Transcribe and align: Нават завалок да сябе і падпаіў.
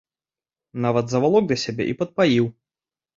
Нават 0.85 1.05
завалок 1.11 1.43
да 1.51 1.57
сябе 1.65 1.83
і 1.91 1.95
падпаіў. 1.99 2.49